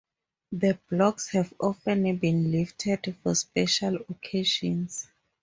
The 0.51 0.79
blocks 0.89 1.27
have 1.33 1.53
often 1.59 2.15
been 2.17 2.51
lifted 2.51 3.15
for 3.21 3.35
special 3.35 3.99
occasions. 4.09 5.07